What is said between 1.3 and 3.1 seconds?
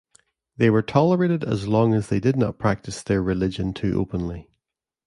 as long as they did not practice